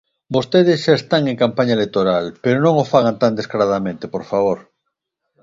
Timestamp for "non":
2.65-2.75